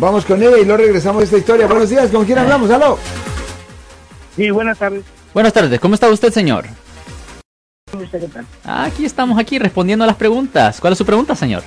[0.00, 1.66] Vamos con ella y luego regresamos a esta historia.
[1.66, 2.70] Buenos días, ¿con quién hablamos?
[2.70, 2.96] ¡Aló!
[4.36, 5.02] Sí, buenas tardes.
[5.34, 6.66] Buenas tardes, ¿cómo está usted, señor?
[8.00, 8.46] ¿Usted qué tal?
[8.62, 10.80] Aquí estamos aquí respondiendo a las preguntas.
[10.80, 11.64] ¿Cuál es su pregunta, señor?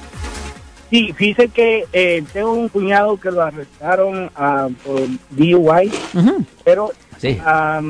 [0.90, 5.02] Sí, fíjese que eh, tengo un cuñado que lo arrestaron ah, por
[5.32, 7.38] DUI, Ujú, pero Sí.
[7.44, 7.82] a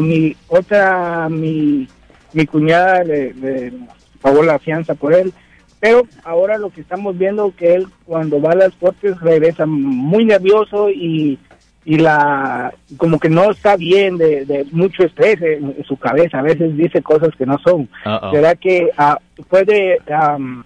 [0.00, 1.86] mi otra, mi,
[2.32, 3.74] mi cuñada le, le
[4.22, 5.34] pagó la fianza por él.
[5.80, 10.24] Pero ahora lo que estamos viendo que él cuando va a las cortes regresa muy
[10.24, 11.38] nervioso y,
[11.84, 16.40] y la como que no está bien de, de mucho estrés en, en su cabeza.
[16.40, 17.88] A veces dice cosas que no son.
[18.04, 18.30] Uh-oh.
[18.32, 19.18] ¿Será que ah,
[19.48, 20.64] puede am,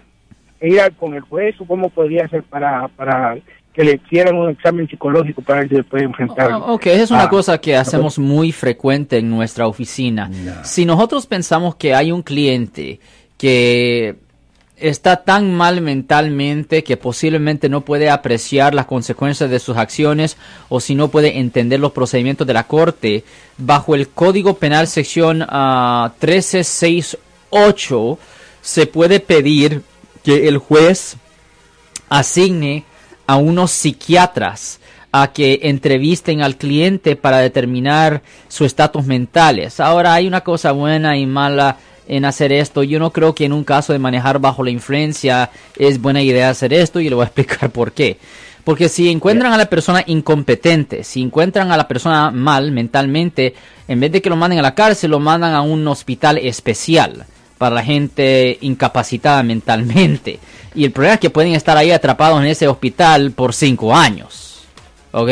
[0.62, 3.36] ir con el juez o cómo podría hacer para, para
[3.74, 6.52] que le hicieran un examen psicológico para ver si se puede enfrentar?
[6.52, 10.30] Oh, ok, esa es una Ah, cosa que hacemos muy frecuente en nuestra oficina.
[10.62, 12.98] Si nosotros pensamos que hay un cliente
[13.36, 14.16] que
[14.82, 20.36] está tan mal mentalmente que posiblemente no puede apreciar las consecuencias de sus acciones
[20.68, 23.24] o si no puede entender los procedimientos de la corte,
[23.58, 28.18] bajo el Código Penal sección ah, 1368
[28.60, 29.82] se puede pedir
[30.24, 31.16] que el juez
[32.08, 32.84] asigne
[33.26, 34.80] a unos psiquiatras
[35.12, 39.78] a que entrevisten al cliente para determinar su estatus mentales.
[39.78, 41.76] Ahora hay una cosa buena y mala
[42.12, 42.82] en hacer esto.
[42.82, 46.50] Yo no creo que en un caso de manejar bajo la influencia es buena idea
[46.50, 48.18] hacer esto y le voy a explicar por qué.
[48.64, 53.54] Porque si encuentran a la persona incompetente, si encuentran a la persona mal mentalmente,
[53.88, 57.24] en vez de que lo manden a la cárcel, lo mandan a un hospital especial
[57.56, 60.38] para la gente incapacitada mentalmente.
[60.74, 64.51] Y el problema es que pueden estar ahí atrapados en ese hospital por cinco años.
[65.12, 65.30] ¿Ok?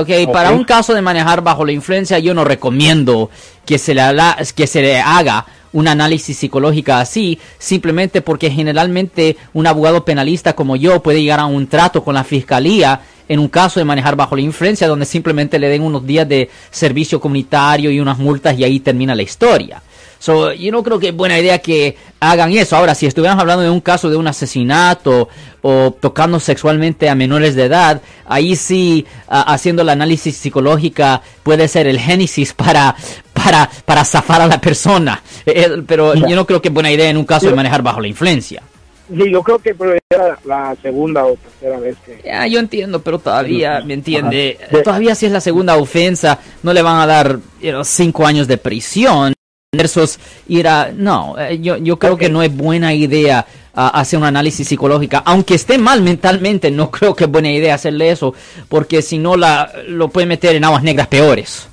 [0.00, 3.30] Ok, para un caso de manejar bajo la influencia, yo no recomiendo
[3.64, 9.36] que se le, haga- que se le haga un análisis psicológico así, simplemente porque generalmente
[9.54, 13.48] un abogado penalista como yo puede llegar a un trato con la fiscalía en un
[13.48, 17.90] caso de manejar bajo la influencia, donde simplemente le den unos días de servicio comunitario
[17.90, 19.80] y unas multas y ahí termina la historia.
[20.22, 22.76] So, yo no creo que es buena idea que hagan eso.
[22.76, 25.28] Ahora, si estuviéramos hablando de un caso de un asesinato
[25.62, 31.66] o tocando sexualmente a menores de edad, ahí sí, ah, haciendo el análisis psicológica puede
[31.66, 32.94] ser el génesis para,
[33.32, 35.20] para, para zafar a la persona.
[35.44, 38.00] Eh, pero yo no creo que es buena idea en un caso de manejar bajo
[38.00, 38.62] la influencia.
[39.08, 42.20] Sí, yo creo que pero era la segunda o tercera vez que...
[42.24, 44.56] Ya, yo entiendo, pero todavía, ¿me entiende?
[44.68, 44.84] Ajá.
[44.84, 48.46] Todavía si es la segunda ofensa, no le van a dar you know, cinco años
[48.46, 49.34] de prisión
[49.74, 50.18] versus
[50.48, 50.92] ir a...
[50.94, 55.22] No, eh, yo, yo creo que no es buena idea ah, hacer un análisis psicológica.
[55.24, 58.34] Aunque esté mal mentalmente, no creo que es buena idea hacerle eso,
[58.68, 61.68] porque si no la, lo puede meter en aguas negras peores.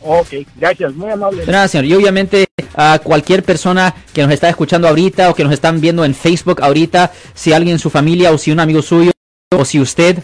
[0.00, 1.44] Ok, gracias, muy amable.
[1.44, 1.86] Gracias, señor.
[1.86, 2.46] Y obviamente
[2.76, 6.62] a cualquier persona que nos está escuchando ahorita o que nos están viendo en Facebook
[6.62, 9.10] ahorita, si alguien en su familia o si un amigo suyo
[9.50, 10.22] o si usted